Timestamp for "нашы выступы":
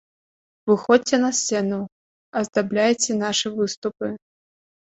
3.23-4.07